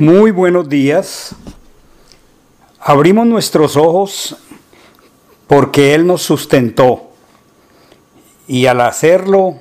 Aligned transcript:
Muy 0.00 0.30
buenos 0.30 0.68
días. 0.68 1.34
Abrimos 2.78 3.26
nuestros 3.26 3.76
ojos 3.76 4.36
porque 5.48 5.92
Él 5.96 6.06
nos 6.06 6.22
sustentó 6.22 7.10
y 8.46 8.66
al 8.66 8.80
hacerlo 8.80 9.56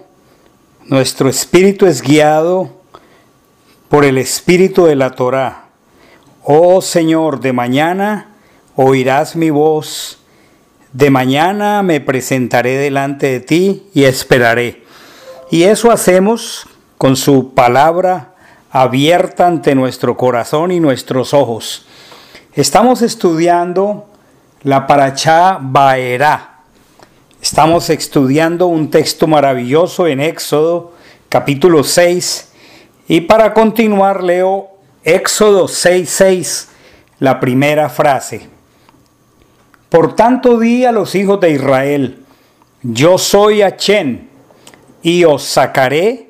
nuestro 0.86 1.28
espíritu 1.28 1.88
es 1.88 2.04
guiado 2.04 2.70
por 3.89 4.05
el 4.05 4.20
espíritu 4.20 4.86
de 4.86 4.96
la 4.96 5.15
Torá. 5.15 5.70
Oh 6.43 6.83
Señor, 6.83 7.39
de 7.39 7.54
mañana 7.54 8.35
oirás 8.75 9.35
mi 9.35 9.49
voz, 9.49 10.19
de 10.93 11.09
mañana 11.09 11.81
me 11.81 11.99
presentaré 11.99 12.77
delante 12.77 13.25
de 13.25 13.39
ti 13.39 13.88
y 13.95 14.04
esperaré. 14.04 14.83
Y 15.49 15.63
eso 15.63 15.89
hacemos 15.89 16.67
con 16.99 17.15
su 17.15 17.55
palabra 17.55 18.35
abierta 18.71 19.47
ante 19.47 19.75
nuestro 19.75 20.18
corazón 20.18 20.71
y 20.71 20.79
nuestros 20.79 21.33
ojos. 21.33 21.86
Estamos 22.54 23.01
estudiando 23.01 24.07
la 24.64 24.87
Parachá 24.87 25.59
Baerá. 25.61 26.61
Estamos 27.42 27.89
estudiando 27.89 28.68
un 28.68 28.89
texto 28.89 29.28
maravilloso 29.28 30.07
en 30.07 30.19
Éxodo 30.19 30.93
capítulo 31.29 31.83
6 31.83 32.52
y 33.08 33.22
para 33.22 33.53
continuar 33.53 34.23
leo 34.23 34.70
Éxodo 35.03 35.67
6:6, 35.67 36.67
la 37.20 37.39
primera 37.39 37.89
frase. 37.89 38.50
Por 39.89 40.16
tanto 40.16 40.59
di 40.59 40.84
a 40.84 40.92
los 40.92 41.16
hijos 41.16 41.39
de 41.39 41.52
Israel, 41.52 42.25
yo 42.84 43.17
soy 43.17 43.61
Achen 43.61 44.30
y 45.02 45.23
os 45.23 45.44
sacaré 45.44 46.27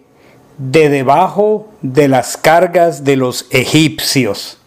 de 0.57 0.89
debajo 0.89 1.67
de 1.81 2.07
las 2.07 2.35
cargas 2.35 3.03
de 3.03 3.15
los 3.15 3.47
egipcios. 3.51 4.57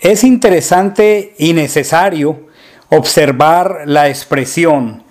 Es 0.00 0.24
interesante 0.24 1.34
y 1.38 1.52
necesario 1.52 2.46
observar 2.90 3.82
la 3.86 4.08
expresión 4.08 5.04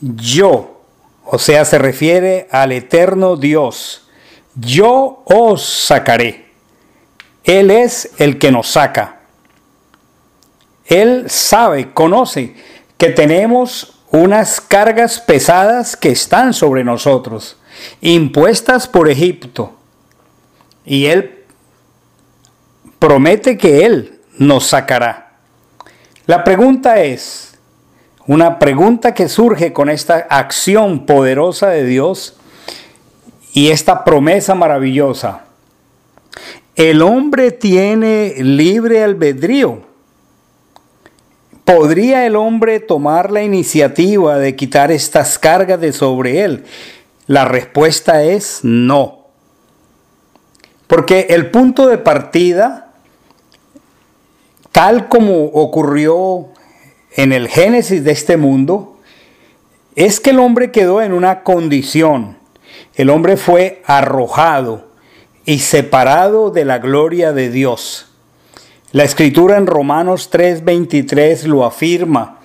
yo, 0.00 0.82
o 1.24 1.38
sea, 1.38 1.64
se 1.64 1.78
refiere 1.78 2.48
al 2.50 2.72
eterno 2.72 3.36
Dios. 3.36 4.08
Yo 4.54 5.22
os 5.24 5.64
sacaré. 5.64 6.46
Él 7.44 7.70
es 7.70 8.10
el 8.18 8.38
que 8.38 8.50
nos 8.50 8.68
saca. 8.68 9.20
Él 10.84 11.24
sabe, 11.28 11.92
conoce 11.92 12.54
que 12.98 13.08
tenemos 13.10 14.00
unas 14.10 14.60
cargas 14.60 15.20
pesadas 15.20 15.96
que 15.96 16.10
están 16.10 16.54
sobre 16.54 16.84
nosotros 16.84 17.56
impuestas 18.00 18.86
por 18.88 19.08
Egipto. 19.08 19.74
Y 20.84 21.06
Él 21.06 21.44
promete 22.98 23.58
que 23.58 23.84
Él 23.84 24.18
nos 24.38 24.66
sacará. 24.66 25.38
La 26.26 26.44
pregunta 26.44 27.02
es, 27.02 27.56
una 28.26 28.58
pregunta 28.58 29.14
que 29.14 29.28
surge 29.28 29.72
con 29.72 29.88
esta 29.88 30.26
acción 30.28 31.06
poderosa 31.06 31.68
de 31.68 31.84
Dios 31.84 32.36
y 33.52 33.70
esta 33.70 34.04
promesa 34.04 34.54
maravillosa. 34.54 35.44
El 36.74 37.02
hombre 37.02 37.52
tiene 37.52 38.34
libre 38.38 39.02
albedrío. 39.02 39.82
¿Podría 41.64 42.26
el 42.26 42.36
hombre 42.36 42.80
tomar 42.80 43.32
la 43.32 43.42
iniciativa 43.42 44.38
de 44.38 44.54
quitar 44.54 44.92
estas 44.92 45.38
cargas 45.38 45.80
de 45.80 45.92
sobre 45.92 46.42
él? 46.42 46.64
La 47.26 47.44
respuesta 47.44 48.22
es 48.22 48.60
no. 48.62 49.26
Porque 50.86 51.26
el 51.30 51.50
punto 51.50 51.88
de 51.88 51.98
partida, 51.98 52.92
tal 54.70 55.08
como 55.08 55.46
ocurrió 55.46 56.48
en 57.16 57.32
el 57.32 57.48
génesis 57.48 58.04
de 58.04 58.12
este 58.12 58.36
mundo, 58.36 59.00
es 59.96 60.20
que 60.20 60.30
el 60.30 60.38
hombre 60.38 60.70
quedó 60.70 61.02
en 61.02 61.12
una 61.12 61.42
condición. 61.42 62.38
El 62.94 63.10
hombre 63.10 63.36
fue 63.36 63.82
arrojado 63.86 64.88
y 65.44 65.60
separado 65.60 66.50
de 66.50 66.64
la 66.64 66.78
gloria 66.78 67.32
de 67.32 67.50
Dios. 67.50 68.12
La 68.92 69.04
escritura 69.04 69.56
en 69.56 69.66
Romanos 69.66 70.30
3:23 70.30 71.44
lo 71.44 71.64
afirma 71.64 72.40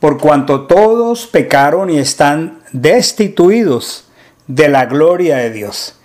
por 0.00 0.18
cuanto 0.18 0.66
todos 0.66 1.26
pecaron 1.26 1.90
y 1.90 1.98
están 1.98 2.62
destituidos 2.72 4.08
de 4.46 4.68
la 4.68 4.86
gloria 4.86 5.38
de 5.38 5.50
Dios. 5.50 5.96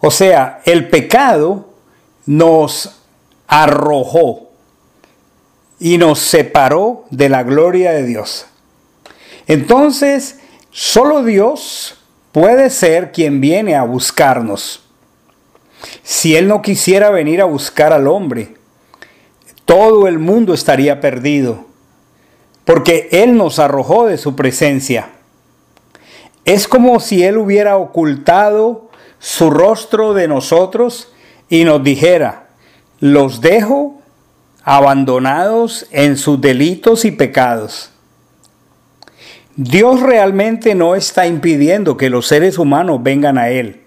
O 0.00 0.10
sea, 0.10 0.60
el 0.64 0.88
pecado 0.88 1.68
nos 2.26 3.00
arrojó 3.46 4.50
y 5.78 5.98
nos 5.98 6.18
separó 6.18 7.04
de 7.10 7.28
la 7.28 7.42
gloria 7.42 7.92
de 7.92 8.04
Dios. 8.04 8.46
Entonces, 9.46 10.40
solo 10.70 11.24
Dios 11.24 11.98
puede 12.32 12.70
ser 12.70 13.12
quien 13.12 13.40
viene 13.40 13.74
a 13.74 13.82
buscarnos. 13.82 14.82
Si 16.02 16.36
Él 16.36 16.48
no 16.48 16.62
quisiera 16.62 17.10
venir 17.10 17.40
a 17.40 17.46
buscar 17.46 17.92
al 17.92 18.06
hombre, 18.06 18.54
todo 19.64 20.06
el 20.06 20.18
mundo 20.18 20.54
estaría 20.54 21.00
perdido 21.00 21.71
porque 22.64 23.08
Él 23.12 23.36
nos 23.36 23.58
arrojó 23.58 24.06
de 24.06 24.18
su 24.18 24.36
presencia. 24.36 25.10
Es 26.44 26.68
como 26.68 27.00
si 27.00 27.22
Él 27.22 27.38
hubiera 27.38 27.76
ocultado 27.76 28.90
su 29.18 29.50
rostro 29.50 30.14
de 30.14 30.28
nosotros 30.28 31.12
y 31.48 31.64
nos 31.64 31.84
dijera, 31.84 32.48
los 32.98 33.40
dejo 33.40 34.00
abandonados 34.64 35.86
en 35.90 36.16
sus 36.16 36.40
delitos 36.40 37.04
y 37.04 37.10
pecados. 37.10 37.90
Dios 39.56 40.00
realmente 40.00 40.74
no 40.74 40.94
está 40.94 41.26
impidiendo 41.26 41.96
que 41.96 42.08
los 42.08 42.26
seres 42.26 42.58
humanos 42.58 43.02
vengan 43.02 43.36
a 43.36 43.50
Él. 43.50 43.82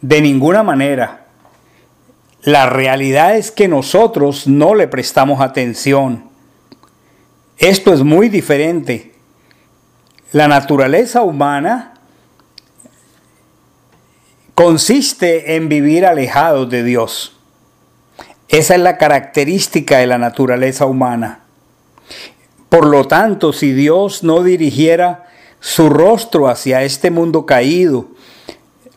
De 0.00 0.22
ninguna 0.22 0.62
manera. 0.62 1.26
La 2.42 2.66
realidad 2.66 3.36
es 3.36 3.50
que 3.50 3.68
nosotros 3.68 4.46
no 4.46 4.74
le 4.74 4.88
prestamos 4.88 5.42
atención. 5.42 6.29
Esto 7.60 7.92
es 7.92 8.02
muy 8.02 8.30
diferente. 8.30 9.12
La 10.32 10.48
naturaleza 10.48 11.20
humana 11.20 11.92
consiste 14.54 15.56
en 15.56 15.68
vivir 15.68 16.06
alejados 16.06 16.70
de 16.70 16.82
Dios. 16.82 17.36
Esa 18.48 18.74
es 18.74 18.80
la 18.80 18.96
característica 18.96 19.98
de 19.98 20.06
la 20.06 20.16
naturaleza 20.16 20.86
humana. 20.86 21.40
Por 22.70 22.86
lo 22.86 23.06
tanto, 23.06 23.52
si 23.52 23.74
Dios 23.74 24.24
no 24.24 24.42
dirigiera 24.42 25.28
su 25.60 25.90
rostro 25.90 26.48
hacia 26.48 26.82
este 26.82 27.10
mundo 27.10 27.44
caído, 27.44 28.08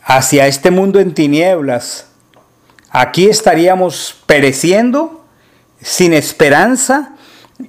hacia 0.04 0.48
este 0.48 0.72
mundo 0.72 1.02
en 1.02 1.14
tinieblas, 1.14 2.08
aquí 2.92 3.28
estaríamos 3.28 4.16
pereciendo 4.26 5.26
sin 5.82 6.14
esperanza 6.14 7.13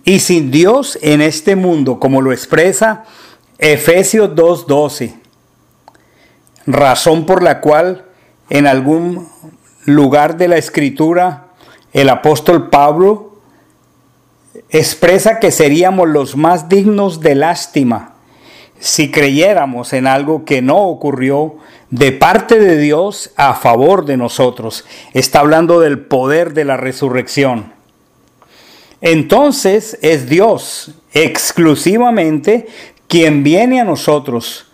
y 0.04 0.20
sin 0.20 0.50
Dios 0.50 0.98
en 1.02 1.20
este 1.20 1.56
mundo, 1.56 2.00
como 2.00 2.20
lo 2.20 2.32
expresa 2.32 3.04
Efesios 3.58 4.30
2.12. 4.30 5.14
Razón 6.66 7.26
por 7.26 7.42
la 7.42 7.60
cual 7.60 8.04
en 8.50 8.66
algún 8.66 9.28
lugar 9.84 10.36
de 10.36 10.48
la 10.48 10.56
escritura 10.56 11.48
el 11.92 12.08
apóstol 12.08 12.70
Pablo 12.70 13.38
expresa 14.70 15.38
que 15.38 15.50
seríamos 15.50 16.08
los 16.08 16.36
más 16.36 16.68
dignos 16.68 17.20
de 17.20 17.34
lástima 17.34 18.14
si 18.80 19.10
creyéramos 19.10 19.92
en 19.92 20.06
algo 20.06 20.44
que 20.44 20.60
no 20.60 20.78
ocurrió 20.78 21.56
de 21.90 22.12
parte 22.12 22.58
de 22.58 22.76
Dios 22.76 23.30
a 23.36 23.54
favor 23.54 24.04
de 24.04 24.16
nosotros. 24.16 24.84
Está 25.12 25.40
hablando 25.40 25.80
del 25.80 26.00
poder 26.00 26.54
de 26.54 26.64
la 26.64 26.76
resurrección 26.76 27.73
entonces 29.04 29.98
es 30.00 30.30
Dios 30.30 30.92
exclusivamente 31.12 32.66
quien 33.06 33.42
viene 33.42 33.78
a 33.78 33.84
nosotros, 33.84 34.72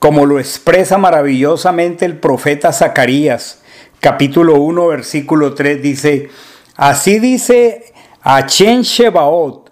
como 0.00 0.26
lo 0.26 0.40
expresa 0.40 0.98
maravillosamente 0.98 2.04
el 2.04 2.18
profeta 2.18 2.72
Zacarías, 2.72 3.62
capítulo 4.00 4.56
1, 4.56 4.88
versículo 4.88 5.54
3, 5.54 5.80
dice, 5.80 6.28
así 6.74 7.20
dice 7.20 7.92
Achen 8.22 8.82
Shebaot, 8.82 9.70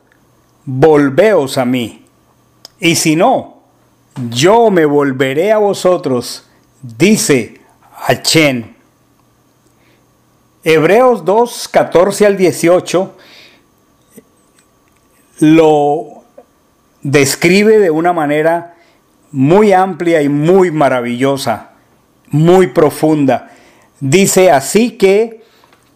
volveos 0.64 1.58
a 1.58 1.64
mí, 1.64 2.06
y 2.78 2.94
si 2.94 3.16
no, 3.16 3.64
yo 4.31 4.70
me 4.70 4.84
volveré 4.84 5.50
a 5.50 5.58
vosotros, 5.58 6.46
dice 6.81 7.60
Achen. 8.06 8.76
Hebreos 10.62 11.25
2, 11.25 11.66
14 11.66 12.26
al 12.26 12.37
18 12.37 13.16
lo 15.40 16.22
describe 17.02 17.78
de 17.78 17.90
una 17.90 18.12
manera 18.12 18.76
muy 19.32 19.72
amplia 19.72 20.22
y 20.22 20.28
muy 20.28 20.70
maravillosa, 20.70 21.70
muy 22.28 22.69
profunda. 22.69 23.50
Dice 23.98 24.50
así 24.50 24.92
que 24.92 25.42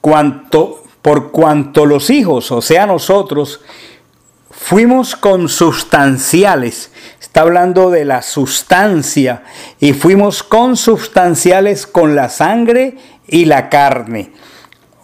cuanto, 0.00 0.82
por 1.02 1.30
cuanto 1.30 1.86
los 1.86 2.10
hijos, 2.10 2.50
o 2.50 2.62
sea 2.62 2.86
nosotros, 2.86 3.60
fuimos 4.50 5.14
consubstanciales. 5.14 6.90
Está 7.20 7.42
hablando 7.42 7.90
de 7.90 8.04
la 8.04 8.22
sustancia 8.22 9.42
y 9.78 9.92
fuimos 9.92 10.42
consubstanciales 10.42 11.86
con 11.86 12.14
la 12.14 12.28
sangre 12.30 12.96
y 13.26 13.44
la 13.44 13.68
carne. 13.68 14.32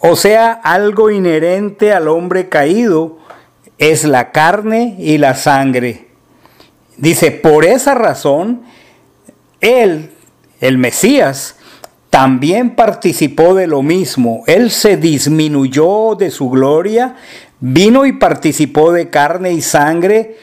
O 0.00 0.16
sea, 0.16 0.52
algo 0.52 1.10
inherente 1.10 1.92
al 1.92 2.08
hombre 2.08 2.48
caído 2.48 3.19
es 3.80 4.04
la 4.04 4.30
carne 4.30 4.94
y 4.98 5.18
la 5.18 5.34
sangre. 5.34 6.06
Dice, 6.98 7.30
por 7.32 7.64
esa 7.64 7.94
razón, 7.94 8.62
él, 9.60 10.10
el 10.60 10.76
Mesías, 10.78 11.56
también 12.10 12.76
participó 12.76 13.54
de 13.54 13.66
lo 13.66 13.82
mismo. 13.82 14.44
Él 14.46 14.70
se 14.70 14.98
disminuyó 14.98 16.14
de 16.14 16.30
su 16.30 16.50
gloria, 16.50 17.16
vino 17.58 18.04
y 18.04 18.12
participó 18.12 18.92
de 18.92 19.08
carne 19.08 19.52
y 19.52 19.62
sangre 19.62 20.36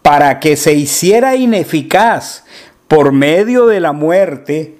para 0.00 0.40
que 0.40 0.56
se 0.56 0.72
hiciera 0.72 1.36
ineficaz 1.36 2.44
por 2.88 3.12
medio 3.12 3.66
de 3.66 3.80
la 3.80 3.92
muerte 3.92 4.78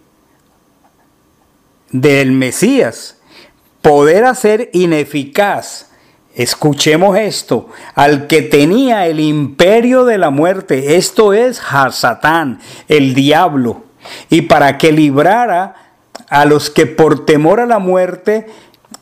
del 1.91 2.33
Mesías, 2.33 3.19
poder 3.83 4.25
hacer 4.25 4.71
ineficaz, 4.73 5.91
escuchemos 6.37 7.19
esto, 7.19 7.71
al 7.95 8.27
que 8.27 8.43
tenía 8.43 9.07
el 9.07 9.21
imperio 9.21 10.05
de 10.05 10.19
la 10.19 10.31
muerte, 10.31 10.97
esto 10.97 11.33
es 11.33 11.61
Hasatán, 11.61 12.61
el 12.89 13.15
diablo, 13.15 13.85
y 14.29 14.43
para 14.43 14.77
que 14.77 14.93
librara 14.93 15.75
a 16.29 16.45
los 16.45 16.69
que 16.71 16.87
por 16.87 17.25
temor 17.25 17.59
a 17.61 17.67
la 17.67 17.79
muerte 17.79 18.47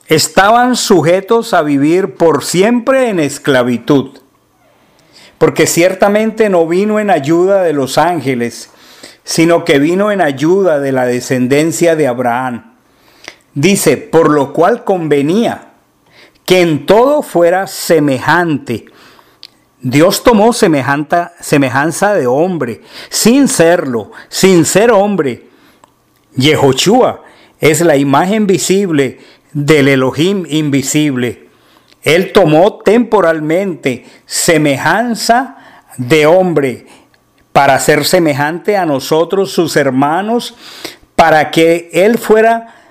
estaban 0.07 0.77
sujetos 0.77 1.55
a 1.55 1.63
vivir 1.63 2.15
por 2.15 2.45
siempre 2.45 3.09
en 3.09 3.19
esclavitud. 3.19 4.19
Porque 5.39 5.67
ciertamente 5.67 6.49
no 6.49 6.67
vino 6.69 7.01
en 7.01 7.11
ayuda 7.11 7.63
de 7.63 7.73
los 7.73 7.99
ángeles, 7.99 8.71
sino 9.25 9.65
que 9.65 9.81
vino 9.81 10.13
en 10.13 10.21
ayuda 10.21 10.79
de 10.79 10.93
la 10.93 11.05
descendencia 11.05 11.97
de 11.97 12.07
Abraham. 12.07 12.75
Dice, 13.55 13.97
por 13.97 14.31
lo 14.31 14.53
cual 14.53 14.85
convenía 14.85 15.74
que 16.45 16.61
en 16.61 16.87
todo 16.87 17.23
fuera 17.23 17.67
semejante. 17.67 18.87
Dios 19.81 20.23
tomó 20.23 20.53
semejanza 20.53 22.15
de 22.15 22.27
hombre, 22.27 22.81
sin 23.11 23.49
serlo, 23.49 24.13
sin 24.29 24.65
ser 24.65 24.91
hombre, 24.91 25.49
Yehoshua 26.37 27.23
es 27.61 27.81
la 27.81 27.97
imagen 27.97 28.47
visible 28.47 29.21
del 29.53 29.89
Elohim 29.89 30.45
invisible. 30.49 31.49
Él 32.03 32.33
tomó 32.33 32.79
temporalmente 32.79 34.05
semejanza 34.27 35.57
de 35.97 36.27
hombre 36.27 36.87
para 37.53 37.79
ser 37.79 38.05
semejante 38.05 38.77
a 38.77 38.85
nosotros, 38.85 39.53
sus 39.53 39.77
hermanos, 39.77 40.57
para 41.15 41.51
que 41.51 41.89
Él 41.93 42.19
fuera 42.19 42.84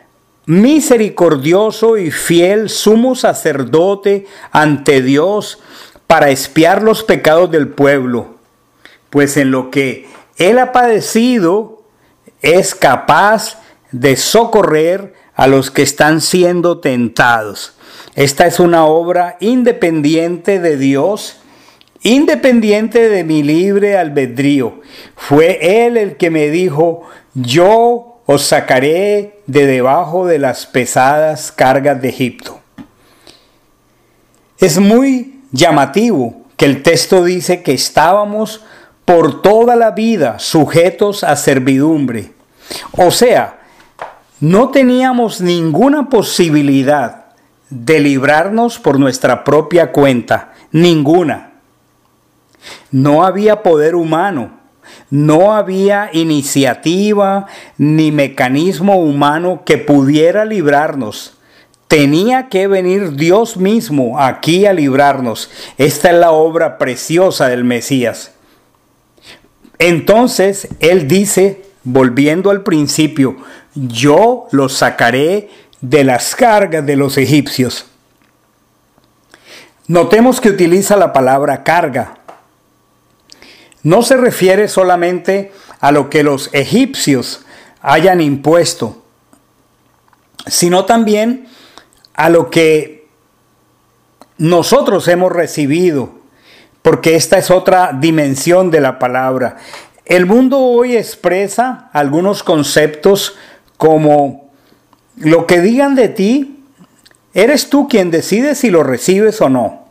misericordioso 0.45 1.97
y 1.97 2.11
fiel 2.11 2.69
sumo 2.69 3.15
sacerdote 3.15 4.25
ante 4.51 5.01
Dios 5.01 5.59
para 6.07 6.29
espiar 6.29 6.83
los 6.83 7.03
pecados 7.03 7.49
del 7.51 7.69
pueblo. 7.69 8.35
Pues 9.09 9.37
en 9.37 9.51
lo 9.51 9.71
que 9.71 10.07
Él 10.37 10.59
ha 10.59 10.71
padecido, 10.71 11.83
es 12.41 12.75
capaz 12.75 13.59
de 13.91 14.15
socorrer 14.17 15.13
a 15.33 15.47
los 15.47 15.71
que 15.71 15.81
están 15.81 16.21
siendo 16.21 16.79
tentados. 16.79 17.73
Esta 18.15 18.45
es 18.45 18.59
una 18.59 18.85
obra 18.85 19.37
independiente 19.39 20.59
de 20.59 20.77
Dios, 20.77 21.37
independiente 22.03 23.09
de 23.09 23.23
mi 23.23 23.41
libre 23.41 23.97
albedrío. 23.97 24.81
Fue 25.15 25.85
Él 25.85 25.97
el 25.97 26.17
que 26.17 26.29
me 26.29 26.49
dijo, 26.49 27.03
yo 27.33 28.21
os 28.25 28.43
sacaré 28.43 29.32
de 29.45 29.65
debajo 29.65 30.25
de 30.25 30.39
las 30.39 30.65
pesadas 30.65 31.51
cargas 31.51 32.01
de 32.01 32.09
Egipto. 32.09 32.59
Es 34.57 34.79
muy 34.79 35.41
llamativo 35.51 36.43
que 36.57 36.65
el 36.65 36.83
texto 36.83 37.23
dice 37.23 37.63
que 37.63 37.73
estábamos 37.73 38.63
por 39.05 39.41
toda 39.41 39.75
la 39.75 39.91
vida 39.91 40.39
sujetos 40.39 41.23
a 41.23 41.35
servidumbre. 41.35 42.31
O 42.97 43.11
sea, 43.11 43.59
no 44.39 44.69
teníamos 44.69 45.41
ninguna 45.41 46.09
posibilidad 46.09 47.25
de 47.69 47.99
librarnos 47.99 48.79
por 48.79 48.99
nuestra 48.99 49.43
propia 49.43 49.91
cuenta, 49.91 50.53
ninguna. 50.71 51.51
No 52.91 53.23
había 53.23 53.63
poder 53.63 53.95
humano, 53.95 54.51
no 55.09 55.53
había 55.53 56.09
iniciativa 56.13 57.47
ni 57.77 58.11
mecanismo 58.11 58.97
humano 58.97 59.63
que 59.65 59.77
pudiera 59.77 60.45
librarnos. 60.45 61.37
Tenía 61.87 62.49
que 62.49 62.67
venir 62.67 63.15
Dios 63.15 63.57
mismo 63.57 64.19
aquí 64.19 64.65
a 64.65 64.73
librarnos. 64.73 65.51
Esta 65.77 66.09
es 66.09 66.15
la 66.17 66.31
obra 66.31 66.77
preciosa 66.77 67.47
del 67.49 67.63
Mesías. 67.63 68.31
Entonces 69.77 70.69
Él 70.79 71.07
dice, 71.07 71.65
volviendo 71.83 72.49
al 72.49 72.63
principio, 72.63 73.37
yo 73.75 74.47
los 74.51 74.73
sacaré 74.73 75.49
de 75.81 76.03
las 76.03 76.35
cargas 76.35 76.85
de 76.85 76.95
los 76.95 77.17
egipcios. 77.17 77.85
Notemos 79.87 80.39
que 80.39 80.49
utiliza 80.49 80.95
la 80.95 81.11
palabra 81.11 81.63
carga. 81.63 82.19
No 83.83 84.01
se 84.01 84.17
refiere 84.17 84.67
solamente 84.67 85.51
a 85.79 85.91
lo 85.91 86.09
que 86.09 86.23
los 86.23 86.49
egipcios 86.53 87.45
hayan 87.81 88.21
impuesto, 88.21 89.03
sino 90.47 90.85
también 90.85 91.47
a 92.13 92.29
lo 92.29 92.49
que 92.49 93.07
nosotros 94.37 95.07
hemos 95.09 95.31
recibido, 95.31 96.11
porque 96.81 97.15
esta 97.15 97.37
es 97.37 97.51
otra 97.51 97.91
dimensión 97.93 98.71
de 98.71 98.81
la 98.81 98.99
palabra. 98.99 99.57
El 100.05 100.25
mundo 100.25 100.59
hoy 100.59 100.95
expresa 100.95 101.89
algunos 101.93 102.43
conceptos 102.43 103.35
como 103.77 104.51
lo 105.17 105.45
que 105.45 105.61
digan 105.61 105.95
de 105.95 106.09
ti, 106.09 106.63
eres 107.33 107.69
tú 107.69 107.87
quien 107.87 108.11
decide 108.11 108.55
si 108.55 108.69
lo 108.69 108.83
recibes 108.83 109.41
o 109.41 109.49
no. 109.49 109.87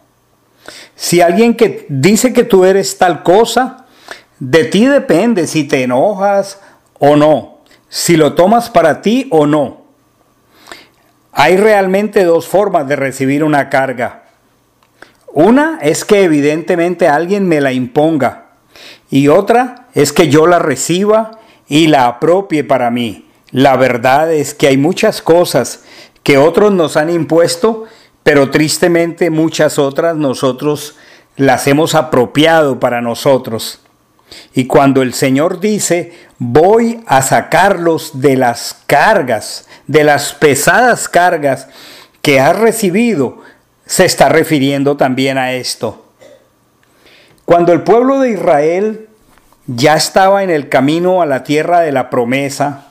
Si 0.97 1.21
alguien 1.21 1.57
que 1.57 1.87
dice 1.89 2.33
que 2.33 2.45
tú 2.45 2.65
eres 2.65 2.99
tal 2.99 3.23
cosa, 3.23 3.82
de 4.45 4.65
ti 4.65 4.87
depende 4.87 5.47
si 5.47 5.63
te 5.63 5.85
enojas 5.85 6.59
o 6.99 7.15
no, 7.15 7.59
si 7.89 8.17
lo 8.17 8.35
tomas 8.35 8.71
para 8.71 9.01
ti 9.01 9.29
o 9.31 9.47
no. 9.47 9.83
Hay 11.31 11.57
realmente 11.57 12.25
dos 12.25 12.49
formas 12.49 12.89
de 12.89 12.97
recibir 12.97 13.45
una 13.45 13.71
carga. 13.71 14.25
Una 15.29 15.79
es 15.81 16.05
que 16.05 16.25
evidentemente 16.25 17.07
alguien 17.07 17.47
me 17.47 17.61
la 17.61 17.71
imponga 17.71 18.47
y 19.11 19.29
otra 19.29 19.87
es 19.95 20.13
que 20.13 20.29
yo 20.29 20.49
la 20.49 20.59
reciba 20.59 21.39
y 21.69 21.87
la 21.87 22.07
apropie 22.07 22.65
para 22.65 22.91
mí. 22.91 23.29
La 23.53 23.77
verdad 23.77 24.33
es 24.33 24.55
que 24.55 24.67
hay 24.67 24.77
muchas 24.77 25.23
cosas 25.23 25.85
que 26.25 26.37
otros 26.37 26.73
nos 26.73 26.97
han 26.97 27.11
impuesto, 27.11 27.85
pero 28.25 28.51
tristemente 28.51 29.31
muchas 29.31 29.79
otras 29.79 30.17
nosotros 30.17 30.97
las 31.37 31.69
hemos 31.69 31.95
apropiado 31.95 32.81
para 32.81 33.01
nosotros. 33.01 33.82
Y 34.55 34.67
cuando 34.67 35.03
el 35.03 35.15
Señor 35.15 35.61
dice, 35.61 36.13
voy 36.39 37.03
a 37.07 37.23
sacarlos 37.23 38.21
de 38.21 38.37
las 38.37 38.77
cargas, 38.87 39.67
de 39.87 40.05
las 40.05 40.33
pesadas 40.33 41.09
cargas 41.09 41.69
que 42.21 42.41
has 42.41 42.57
recibido, 42.57 43.41
se 43.87 44.05
está 44.05 44.29
refiriendo 44.29 44.97
también 44.97 45.39
a 45.39 45.53
esto. 45.53 46.07
Cuando 47.45 47.73
el 47.73 47.83
pueblo 47.83 48.21
de 48.21 48.31
Israel 48.31 49.09
ya 49.67 49.97
estaba 49.97 50.43
en 50.43 50.51
el 50.51 50.69
camino 50.69 51.23
a 51.23 51.27
la 51.27 51.45
tierra 51.45 51.81
de 51.81 51.93
la 51.93 52.09
promesa, 52.11 52.87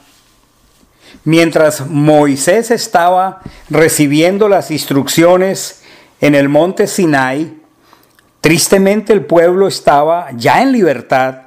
mientras 1.24 1.88
Moisés 1.88 2.72
estaba 2.72 3.42
recibiendo 3.70 4.50
las 4.50 4.72
instrucciones 4.72 5.82
en 6.20 6.36
el 6.36 6.50
monte 6.50 6.88
Sinai, 6.88 7.61
tristemente 8.42 9.14
el 9.14 9.26
pueblo 9.26 9.68
estaba 9.68 10.30
ya 10.36 10.62
en 10.62 10.72
libertad, 10.72 11.44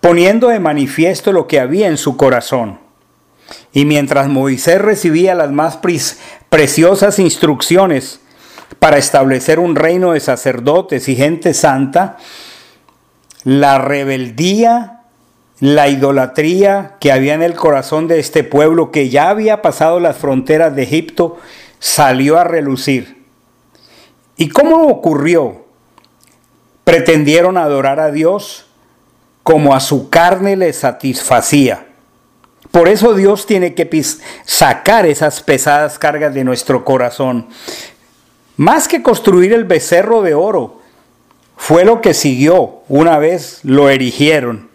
poniendo 0.00 0.48
de 0.48 0.60
manifiesto 0.60 1.32
lo 1.32 1.46
que 1.46 1.60
había 1.60 1.88
en 1.88 1.98
su 1.98 2.16
corazón. 2.16 2.80
Y 3.72 3.84
mientras 3.84 4.28
Moisés 4.28 4.80
recibía 4.80 5.34
las 5.34 5.50
más 5.50 5.78
preciosas 6.48 7.18
instrucciones 7.18 8.20
para 8.78 8.98
establecer 8.98 9.58
un 9.58 9.76
reino 9.76 10.12
de 10.12 10.20
sacerdotes 10.20 11.08
y 11.08 11.16
gente 11.16 11.54
santa, 11.54 12.16
la 13.44 13.78
rebeldía, 13.78 15.02
la 15.60 15.88
idolatría 15.88 16.96
que 17.00 17.10
había 17.12 17.34
en 17.34 17.42
el 17.42 17.54
corazón 17.54 18.06
de 18.06 18.20
este 18.20 18.44
pueblo 18.44 18.90
que 18.90 19.08
ya 19.08 19.30
había 19.30 19.62
pasado 19.62 20.00
las 20.00 20.16
fronteras 20.16 20.74
de 20.76 20.82
Egipto, 20.82 21.38
salió 21.78 22.38
a 22.38 22.44
relucir. 22.44 23.24
¿Y 24.36 24.48
cómo 24.50 24.86
ocurrió? 24.86 25.57
Pretendieron 26.88 27.58
adorar 27.58 28.00
a 28.00 28.10
Dios 28.10 28.64
como 29.42 29.74
a 29.74 29.80
su 29.80 30.08
carne 30.08 30.56
le 30.56 30.72
satisfacía. 30.72 31.86
Por 32.70 32.88
eso 32.88 33.12
Dios 33.12 33.44
tiene 33.44 33.74
que 33.74 34.02
sacar 34.46 35.04
esas 35.04 35.42
pesadas 35.42 35.98
cargas 35.98 36.32
de 36.32 36.44
nuestro 36.44 36.86
corazón. 36.86 37.48
Más 38.56 38.88
que 38.88 39.02
construir 39.02 39.52
el 39.52 39.64
becerro 39.64 40.22
de 40.22 40.32
oro, 40.32 40.80
fue 41.58 41.84
lo 41.84 42.00
que 42.00 42.14
siguió 42.14 42.78
una 42.88 43.18
vez 43.18 43.60
lo 43.64 43.90
erigieron. 43.90 44.70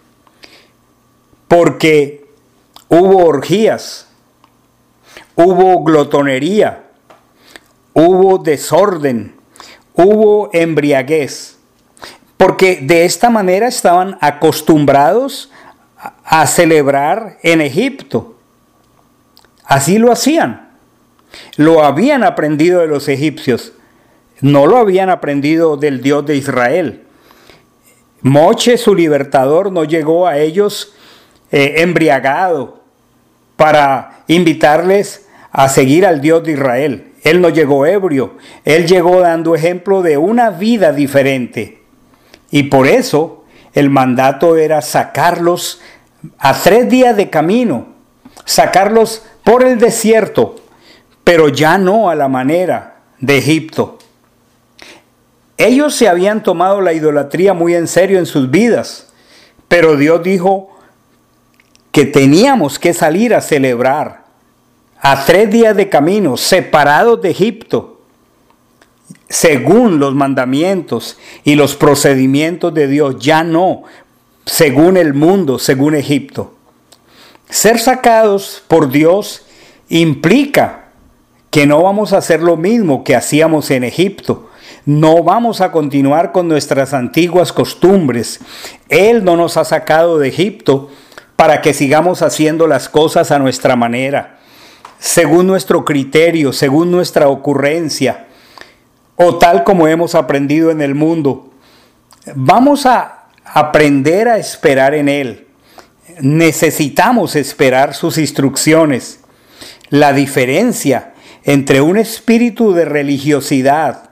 Porque 1.48 2.27
hubo 2.89 3.25
orgías, 3.25 4.08
hubo 5.34 5.84
glotonería, 5.84 6.84
hubo 7.96 8.38
desorden, 8.38 9.36
hubo 9.96 10.51
embriaguez. 10.53 11.58
Porque 12.43 12.79
de 12.81 13.05
esta 13.05 13.29
manera 13.29 13.69
estaban 13.69 14.17
acostumbrados 14.19 15.50
a 16.25 16.45
celebrar 16.45 17.38
en 17.41 17.62
Egipto. 17.62 18.35
Así 19.63 19.97
lo 19.97 20.12
hacían. 20.12 20.71
Lo 21.55 21.85
habían 21.85 22.21
aprendido 22.21 22.81
de 22.81 22.88
los 22.88 23.07
egipcios. 23.07 23.71
No 24.41 24.67
lo 24.67 24.75
habían 24.75 25.09
aprendido 25.09 25.77
del 25.77 26.01
Dios 26.01 26.25
de 26.25 26.35
Israel. 26.35 27.03
Moche, 28.19 28.77
su 28.77 28.93
libertador, 28.93 29.71
no 29.71 29.85
llegó 29.85 30.27
a 30.27 30.38
ellos 30.38 30.93
eh, 31.50 31.75
embriagado 31.77 32.81
para 33.55 34.25
invitarles 34.27 35.29
a 35.53 35.69
seguir 35.69 36.05
al 36.05 36.19
Dios 36.19 36.43
de 36.43 36.51
Israel. 36.51 37.13
Él 37.23 37.39
no 37.39 37.47
llegó 37.47 37.85
ebrio, 37.85 38.35
él 38.65 38.85
llegó 38.85 39.21
dando 39.21 39.55
ejemplo 39.55 40.01
de 40.01 40.17
una 40.17 40.50
vida 40.50 40.91
diferente. 40.91 41.82
Y 42.53 42.62
por 42.62 42.86
eso 42.86 43.45
el 43.74 43.89
mandato 43.89 44.57
era 44.57 44.83
sacarlos 44.83 45.81
a 46.38 46.53
tres 46.53 46.88
días 46.88 47.17
de 47.17 47.31
camino, 47.31 47.88
sacarlos 48.45 49.24
por 49.43 49.63
el 49.63 49.79
desierto, 49.79 50.57
pero 51.24 51.50
ya 51.50 51.79
no 51.79 52.12
a 52.12 52.15
la 52.15 52.27
manera 52.27 52.98
de 53.17 53.39
Egipto. 53.39 53.98
Ellos 55.57 55.95
se 55.95 56.07
habían 56.07 56.43
tomado 56.43 56.79
la 56.79 56.93
idolatría 56.93 57.55
muy 57.55 57.74
en 57.74 57.88
serio 57.88 58.19
en 58.19 58.27
sus 58.27 58.51
vidas, 58.51 59.12
pero 59.67 59.98
Dios 59.98 60.22
dijo 60.22 60.77
que 61.91 62.05
teníamos 62.05 62.77
que 62.77 62.93
salir 62.93 63.33
a 63.33 63.41
celebrar 63.41 64.25
a 65.01 65.25
tres 65.25 65.50
días 65.50 65.75
de 65.75 65.89
camino, 65.89 66.38
separados 66.38 67.19
de 67.19 67.31
Egipto, 67.31 67.92
según 69.33 69.97
los 69.97 70.13
mandamientos 70.13 71.17
y 71.43 71.55
los 71.55 71.75
procedimientos 71.75 72.71
de 72.71 72.87
Dios, 72.87 73.15
ya 73.17 73.43
no 73.43 73.81
según 74.45 74.95
el 74.95 75.15
mundo, 75.15 75.57
según 75.57 75.95
Egipto. 75.95 76.53
Ser 77.49 77.79
sacados 77.79 78.63
por 78.67 78.91
Dios 78.91 79.43
implica 79.89 80.89
que 81.49 81.65
no 81.65 81.81
vamos 81.81 82.13
a 82.13 82.17
hacer 82.17 82.43
lo 82.43 82.57
mismo 82.57 83.03
que 83.03 83.15
hacíamos 83.15 83.71
en 83.71 83.83
Egipto. 83.83 84.51
No 84.85 85.23
vamos 85.23 85.61
a 85.61 85.71
continuar 85.71 86.31
con 86.31 86.47
nuestras 86.47 86.93
antiguas 86.93 87.51
costumbres. 87.51 88.39
Él 88.87 89.25
no 89.25 89.35
nos 89.35 89.57
ha 89.57 89.65
sacado 89.65 90.19
de 90.19 90.27
Egipto 90.27 90.91
para 91.35 91.61
que 91.61 91.73
sigamos 91.73 92.21
haciendo 92.21 92.67
las 92.67 92.87
cosas 92.87 93.31
a 93.31 93.39
nuestra 93.39 93.75
manera, 93.75 94.37
según 94.99 95.47
nuestro 95.47 95.83
criterio, 95.85 96.53
según 96.53 96.91
nuestra 96.91 97.29
ocurrencia, 97.29 98.27
o 99.25 99.37
tal 99.37 99.63
como 99.63 99.87
hemos 99.87 100.15
aprendido 100.15 100.71
en 100.71 100.81
el 100.81 100.95
mundo. 100.95 101.49
Vamos 102.35 102.85
a 102.85 103.27
aprender 103.45 104.27
a 104.27 104.37
esperar 104.37 104.93
en 104.93 105.09
Él. 105.09 105.47
Necesitamos 106.19 107.35
esperar 107.35 107.93
sus 107.93 108.17
instrucciones. 108.17 109.21
La 109.89 110.13
diferencia 110.13 111.13
entre 111.43 111.81
un 111.81 111.97
espíritu 111.97 112.73
de 112.73 112.85
religiosidad, 112.85 114.11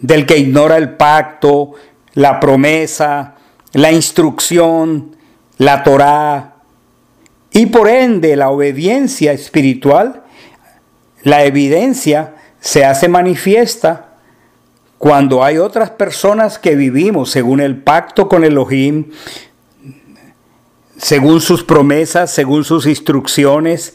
del 0.00 0.26
que 0.26 0.38
ignora 0.38 0.76
el 0.76 0.90
pacto, 0.90 1.72
la 2.14 2.40
promesa, 2.40 3.34
la 3.72 3.90
instrucción, 3.90 5.16
la 5.56 5.82
Torá, 5.82 6.54
y 7.50 7.66
por 7.66 7.88
ende 7.88 8.36
la 8.36 8.50
obediencia 8.50 9.32
espiritual, 9.32 10.22
la 11.22 11.44
evidencia 11.44 12.34
se 12.60 12.84
hace 12.84 13.08
manifiesta 13.08 14.07
cuando 14.98 15.44
hay 15.44 15.58
otras 15.58 15.90
personas 15.90 16.58
que 16.58 16.74
vivimos 16.74 17.30
según 17.30 17.60
el 17.60 17.76
pacto 17.76 18.28
con 18.28 18.44
Elohim, 18.44 19.12
según 20.96 21.40
sus 21.40 21.62
promesas, 21.62 22.32
según 22.32 22.64
sus 22.64 22.86
instrucciones, 22.86 23.94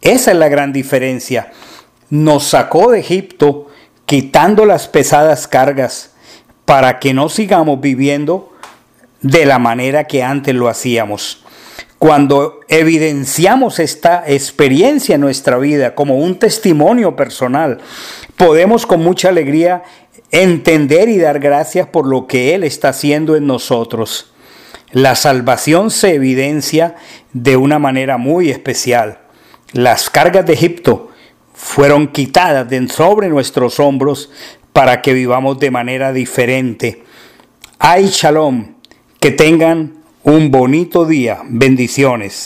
esa 0.00 0.30
es 0.30 0.36
la 0.36 0.48
gran 0.48 0.72
diferencia. 0.72 1.52
Nos 2.10 2.44
sacó 2.44 2.92
de 2.92 3.00
Egipto 3.00 3.66
quitando 4.04 4.64
las 4.64 4.86
pesadas 4.86 5.48
cargas 5.48 6.12
para 6.64 7.00
que 7.00 7.12
no 7.12 7.28
sigamos 7.28 7.80
viviendo 7.80 8.52
de 9.22 9.46
la 9.46 9.58
manera 9.58 10.04
que 10.04 10.22
antes 10.22 10.54
lo 10.54 10.68
hacíamos. 10.68 11.44
Cuando 11.98 12.60
evidenciamos 12.68 13.78
esta 13.78 14.24
experiencia 14.26 15.14
en 15.14 15.22
nuestra 15.22 15.56
vida 15.58 15.94
como 15.94 16.18
un 16.18 16.38
testimonio 16.38 17.16
personal, 17.16 17.78
podemos 18.36 18.84
con 18.84 19.02
mucha 19.02 19.30
alegría 19.30 19.82
entender 20.30 21.08
y 21.08 21.18
dar 21.18 21.38
gracias 21.40 21.86
por 21.86 22.06
lo 22.06 22.26
que 22.26 22.54
Él 22.54 22.64
está 22.64 22.90
haciendo 22.90 23.34
en 23.34 23.46
nosotros. 23.46 24.32
La 24.92 25.14
salvación 25.14 25.90
se 25.90 26.14
evidencia 26.14 26.96
de 27.32 27.56
una 27.56 27.78
manera 27.78 28.18
muy 28.18 28.50
especial. 28.50 29.20
Las 29.72 30.10
cargas 30.10 30.46
de 30.46 30.52
Egipto 30.52 31.10
fueron 31.54 32.08
quitadas 32.08 32.68
de 32.68 32.86
sobre 32.88 33.28
nuestros 33.28 33.80
hombros 33.80 34.30
para 34.72 35.00
que 35.00 35.14
vivamos 35.14 35.58
de 35.58 35.70
manera 35.70 36.12
diferente. 36.12 37.02
Ay, 37.78 38.08
shalom, 38.08 38.74
que 39.18 39.30
tengan 39.30 39.95
un 40.26 40.50
bonito 40.50 41.06
día. 41.06 41.42
Bendiciones. 41.48 42.44